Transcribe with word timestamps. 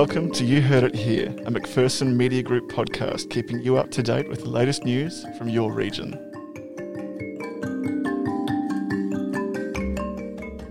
Welcome 0.00 0.30
to 0.34 0.44
You 0.44 0.62
Heard 0.62 0.84
It 0.84 0.94
Here, 0.94 1.26
a 1.26 1.50
McPherson 1.50 2.14
Media 2.14 2.40
Group 2.40 2.70
podcast 2.70 3.30
keeping 3.30 3.58
you 3.58 3.78
up 3.78 3.90
to 3.90 4.00
date 4.00 4.28
with 4.28 4.42
the 4.42 4.48
latest 4.48 4.84
news 4.84 5.26
from 5.36 5.48
your 5.48 5.72
region. 5.72 6.12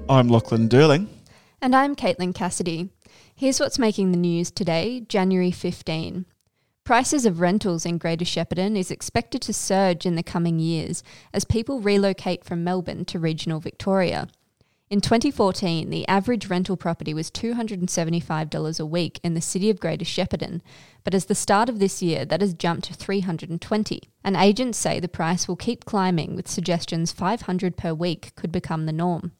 I'm 0.07 0.29
Lachlan 0.29 0.69
Durling. 0.69 1.07
And 1.61 1.75
I'm 1.75 1.93
Caitlin 1.93 2.33
Cassidy. 2.33 2.89
Here's 3.35 3.59
what's 3.59 3.77
making 3.77 4.13
the 4.13 4.17
news 4.17 4.49
today, 4.49 5.01
January 5.01 5.51
15. 5.51 6.25
Prices 6.85 7.25
of 7.25 7.41
rentals 7.41 7.85
in 7.85 7.97
Greater 7.97 8.23
Shepparton 8.23 8.77
is 8.77 8.91
expected 8.91 9.41
to 9.41 9.51
surge 9.51 10.05
in 10.05 10.15
the 10.15 10.23
coming 10.23 10.57
years 10.57 11.03
as 11.33 11.43
people 11.43 11.81
relocate 11.81 12.45
from 12.45 12.63
Melbourne 12.63 13.03
to 13.03 13.19
regional 13.19 13.59
Victoria. 13.59 14.29
In 14.89 15.01
2014, 15.01 15.89
the 15.89 16.07
average 16.07 16.47
rental 16.47 16.77
property 16.77 17.13
was 17.13 17.29
$275 17.29 18.79
a 18.79 18.85
week 18.85 19.19
in 19.21 19.33
the 19.33 19.41
city 19.41 19.69
of 19.69 19.81
Greater 19.81 20.05
Shepparton, 20.05 20.61
but 21.03 21.13
as 21.13 21.25
the 21.25 21.35
start 21.35 21.67
of 21.67 21.79
this 21.79 22.01
year, 22.01 22.23
that 22.23 22.39
has 22.39 22.53
jumped 22.53 22.85
to 22.85 22.93
320. 22.93 24.01
And 24.23 24.37
agents 24.37 24.77
say 24.77 25.01
the 25.01 25.09
price 25.09 25.45
will 25.45 25.57
keep 25.57 25.83
climbing 25.83 26.37
with 26.37 26.47
suggestions 26.47 27.11
500 27.11 27.75
per 27.75 27.93
week 27.93 28.33
could 28.35 28.49
become 28.49 28.85
the 28.85 28.93
norm. 28.93 29.33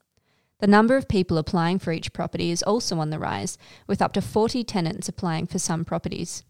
The 0.60 0.68
number 0.68 0.98
of 0.98 1.08
people 1.08 1.38
applying 1.38 1.80
for 1.80 1.94
each 1.94 2.12
property 2.12 2.52
is 2.52 2.64
also 2.64 3.00
on 3.00 3.10
the 3.10 3.20
rise, 3.20 3.58
with 3.88 4.02
up 4.02 4.12
to 4.14 4.22
40 4.22 4.66
tenants 4.66 5.08
applying 5.08 5.48
for 5.48 5.60
some 5.60 5.86
properties. 5.86 6.44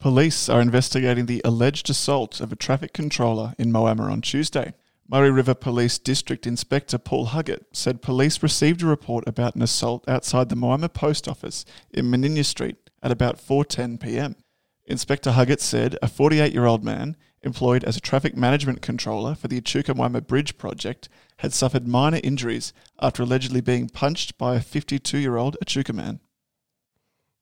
Police 0.00 0.48
are 0.48 0.60
investigating 0.60 1.26
the 1.26 1.42
alleged 1.44 1.88
assault 1.90 2.40
of 2.40 2.50
a 2.50 2.56
traffic 2.56 2.92
controller 2.92 3.54
in 3.56 3.70
Moama 3.70 4.10
on 4.10 4.20
Tuesday. 4.20 4.74
Murray 5.10 5.30
River 5.30 5.54
Police 5.54 5.98
District 5.98 6.46
Inspector 6.46 6.96
Paul 6.98 7.28
Huggett 7.28 7.64
said 7.72 8.02
police 8.02 8.42
received 8.42 8.82
a 8.82 8.86
report 8.86 9.26
about 9.26 9.56
an 9.56 9.62
assault 9.62 10.06
outside 10.06 10.50
the 10.50 10.54
Moama 10.54 10.92
Post 10.92 11.26
Office 11.26 11.64
in 11.90 12.10
Meninya 12.10 12.44
Street 12.44 12.76
at 13.02 13.10
about 13.10 13.38
4:10 13.38 13.98
p.m. 13.98 14.36
Inspector 14.84 15.30
Huggett 15.30 15.60
said 15.60 15.96
a 16.02 16.08
48-year-old 16.08 16.84
man 16.84 17.16
employed 17.42 17.84
as 17.84 17.96
a 17.96 18.02
traffic 18.02 18.36
management 18.36 18.82
controller 18.82 19.34
for 19.34 19.48
the 19.48 19.56
Echuca 19.56 19.94
Bridge 20.20 20.58
project 20.58 21.08
had 21.38 21.54
suffered 21.54 21.88
minor 21.88 22.20
injuries 22.22 22.74
after 23.00 23.22
allegedly 23.22 23.62
being 23.62 23.88
punched 23.88 24.36
by 24.36 24.56
a 24.56 24.60
52-year-old 24.60 25.56
Echuca 25.62 25.94
man. 25.94 26.20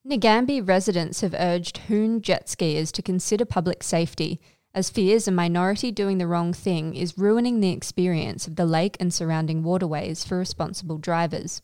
Nagambie 0.07 0.65
residents 0.65 1.19
have 1.19 1.33
urged 1.33 1.79
Hoon 1.89 2.21
jet 2.21 2.47
skiers 2.47 2.93
to 2.93 3.01
consider 3.01 3.43
public 3.43 3.83
safety, 3.83 4.39
as 4.77 4.91
fears 4.91 5.27
a 5.27 5.31
minority 5.31 5.91
doing 5.91 6.19
the 6.19 6.27
wrong 6.27 6.53
thing 6.53 6.93
is 6.93 7.17
ruining 7.17 7.61
the 7.61 7.71
experience 7.71 8.45
of 8.45 8.57
the 8.57 8.65
lake 8.65 8.95
and 8.99 9.11
surrounding 9.11 9.63
waterways 9.63 10.23
for 10.23 10.37
responsible 10.37 10.99
drivers. 10.99 11.63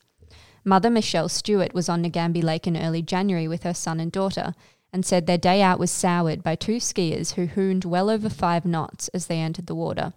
Mother 0.65 0.89
Michelle 0.89 1.29
Stewart 1.29 1.75
was 1.75 1.87
on 1.87 2.01
Nagambie 2.03 2.41
Lake 2.41 2.65
in 2.65 2.75
early 2.75 3.03
January 3.03 3.47
with 3.47 3.61
her 3.61 3.73
son 3.75 3.99
and 3.99 4.11
daughter 4.11 4.55
and 4.91 5.05
said 5.05 5.27
their 5.27 5.37
day 5.37 5.61
out 5.61 5.77
was 5.77 5.91
soured 5.91 6.41
by 6.41 6.55
two 6.55 6.77
skiers 6.77 7.35
who 7.35 7.45
hooned 7.45 7.85
well 7.85 8.09
over 8.09 8.29
five 8.29 8.65
knots 8.65 9.09
as 9.09 9.27
they 9.27 9.37
entered 9.37 9.67
the 9.67 9.75
water. 9.75 10.13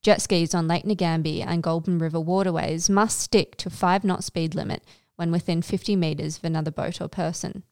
Jet 0.00 0.22
skis 0.22 0.54
on 0.54 0.66
Lake 0.66 0.86
Nagambie 0.86 1.44
and 1.46 1.62
Goulburn 1.62 1.98
River 1.98 2.20
waterways 2.20 2.88
must 2.88 3.20
stick 3.20 3.54
to 3.58 3.68
5 3.68 4.02
knot 4.02 4.24
speed 4.24 4.54
limit 4.54 4.82
when 5.16 5.30
within 5.30 5.60
50 5.60 5.94
metres 5.94 6.38
of 6.38 6.44
another 6.44 6.70
boat 6.70 7.02
or 7.02 7.08
person. 7.08 7.64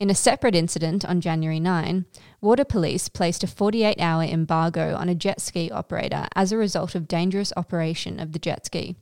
In 0.00 0.10
a 0.10 0.14
separate 0.14 0.56
incident 0.56 1.04
on 1.04 1.20
January 1.20 1.60
9, 1.60 2.04
Water 2.40 2.64
Police 2.64 3.08
placed 3.08 3.44
a 3.44 3.46
48 3.46 4.00
hour 4.00 4.24
embargo 4.24 4.96
on 4.96 5.08
a 5.08 5.14
jet 5.14 5.40
ski 5.40 5.70
operator 5.70 6.26
as 6.34 6.50
a 6.50 6.56
result 6.56 6.96
of 6.96 7.06
dangerous 7.06 7.52
operation 7.56 8.18
of 8.18 8.32
the 8.32 8.40
jet 8.40 8.66
ski. 8.66 8.96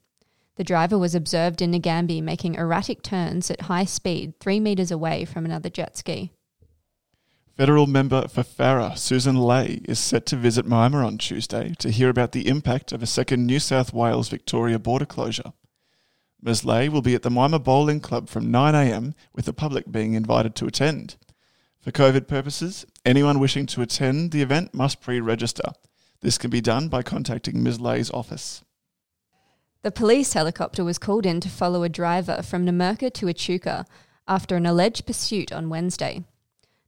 The 0.57 0.65
driver 0.65 0.99
was 0.99 1.15
observed 1.15 1.63
in 1.63 1.73
Nagambie 1.73 2.23
making 2.23 2.57
erratic 2.57 3.03
turns 3.03 3.51
at 3.51 3.63
high 3.63 3.87
speed 3.87 4.39
three 4.39 4.61
metres 4.61 4.91
away 4.91 5.25
from 5.25 5.47
another 5.47 5.71
jet 5.71 5.97
ski. 5.97 6.31
Federal 7.57 7.87
member 7.87 8.29
for 8.29 8.43
Farrer, 8.43 8.93
Sussan 8.95 9.43
Ley, 9.43 9.81
is 9.85 9.99
set 9.99 10.27
to 10.27 10.37
visit 10.37 10.67
Moama 10.67 11.07
on 11.07 11.17
Tuesday 11.17 11.75
to 11.79 11.91
hear 11.91 12.11
about 12.11 12.33
the 12.33 12.49
impact 12.49 12.93
of 12.93 13.03
a 13.03 13.07
second 13.07 13.47
New 13.47 13.61
South 13.61 13.95
Wales 13.95 14.29
Victoria 14.29 14.79
border 14.79 15.07
closure. 15.07 15.53
Ms. 16.45 16.65
Ley 16.65 16.89
will 16.89 17.03
be 17.03 17.15
at 17.15 17.23
the 17.23 17.31
Moama 17.31 17.63
Bowling 17.63 18.01
Club 18.01 18.29
from 18.29 18.53
9am, 18.53 19.15
with 19.33 19.45
the 19.45 19.53
public 19.53 19.91
being 19.93 20.15
invited 20.15 20.57
to 20.57 20.67
attend. 20.67 21.17
For 21.79 21.93
COVID 21.93 22.27
purposes, 22.27 22.85
anyone 23.05 23.39
wishing 23.39 23.65
to 23.67 23.83
attend 23.83 24.33
the 24.33 24.43
event 24.43 24.75
must 24.75 25.01
pre 25.01 25.21
register. 25.21 25.71
This 26.21 26.39
can 26.39 26.51
be 26.51 26.61
done 26.61 26.89
by 26.89 27.03
contacting 27.03 27.63
Ms. 27.63 27.81
Ley's 27.81 28.11
office. 28.11 28.65
The 29.83 29.93
police 29.93 30.33
helicopter 30.33 30.83
was 30.85 30.99
called 30.99 31.27
in 31.27 31.41
to 31.41 31.49
follow 31.49 31.85
a 31.85 31.89
driver 31.89 32.43
from 32.43 32.67
Numurkah 32.67 33.13
to 33.15 33.29
Echuca 33.29 33.85
after 34.27 34.57
an 34.57 34.67
alleged 34.67 35.07
pursuit 35.07 35.53
on 35.53 35.69
Wednesday. 35.69 36.25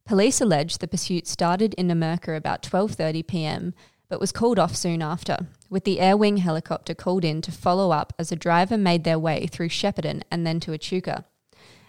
Police 0.05 0.41
allege 0.41 0.77
the 0.79 0.87
pursuit 0.87 1.27
started 1.27 1.73
in 1.75 1.87
Numurkah 1.87 2.35
about 2.35 2.61
12:30 2.61 3.25
p.m 3.25 3.73
but 4.09 4.19
was 4.19 4.31
called 4.31 4.59
off 4.59 4.75
soon 4.75 5.01
after, 5.01 5.47
with 5.69 5.83
the 5.83 5.99
Air 5.99 6.15
Wing 6.15 6.37
helicopter 6.37 6.93
called 6.93 7.25
in 7.25 7.41
to 7.41 7.51
follow 7.51 7.91
up 7.91 8.13
as 8.19 8.31
a 8.31 8.35
driver 8.35 8.77
made 8.77 9.03
their 9.03 9.19
way 9.19 9.47
through 9.47 9.69
Shepparton 9.69 10.21
and 10.29 10.45
then 10.45 10.59
to 10.61 10.73
Echuca. 10.73 11.25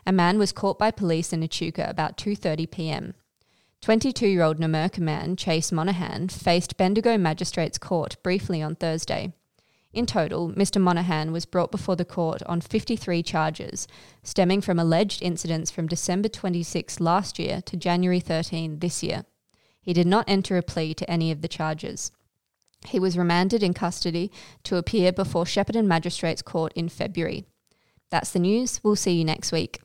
A 0.06 0.12
man 0.12 0.38
was 0.38 0.52
caught 0.52 0.78
by 0.78 0.90
police 0.90 1.32
in 1.32 1.42
Echuca 1.42 1.86
about 1.88 2.16
2:30 2.16 2.70
p.m. 2.70 3.14
22-year-old 3.82 4.58
Numurkah 4.58 4.98
man 5.00 5.36
Chase 5.36 5.70
Monahan 5.70 6.28
faced 6.28 6.76
Bendigo 6.76 7.18
Magistrates 7.18 7.78
Court 7.78 8.16
briefly 8.22 8.62
on 8.62 8.74
Thursday. 8.74 9.32
In 9.92 10.06
total, 10.06 10.50
Mr. 10.50 10.80
Monahan 10.80 11.32
was 11.32 11.46
brought 11.46 11.70
before 11.70 11.96
the 11.96 12.04
court 12.04 12.42
on 12.44 12.60
53 12.60 13.22
charges, 13.22 13.88
stemming 14.22 14.60
from 14.60 14.78
alleged 14.78 15.22
incidents 15.22 15.70
from 15.70 15.86
December 15.86 16.28
26 16.28 17.00
last 17.00 17.38
year 17.38 17.62
to 17.62 17.76
January 17.76 18.20
13 18.20 18.80
this 18.80 19.02
year. 19.02 19.24
He 19.86 19.92
did 19.92 20.06
not 20.08 20.28
enter 20.28 20.56
a 20.56 20.62
plea 20.62 20.94
to 20.94 21.08
any 21.08 21.30
of 21.30 21.42
the 21.42 21.48
charges. 21.48 22.10
He 22.88 22.98
was 22.98 23.16
remanded 23.16 23.62
in 23.62 23.72
custody 23.72 24.32
to 24.64 24.76
appear 24.76 25.12
before 25.12 25.44
Shepparton 25.44 25.86
Magistrates 25.86 26.42
Court 26.42 26.72
in 26.74 26.88
February. 26.88 27.46
That's 28.10 28.32
the 28.32 28.40
news. 28.40 28.80
We'll 28.82 28.96
see 28.96 29.12
you 29.12 29.24
next 29.24 29.52
week. 29.52 29.80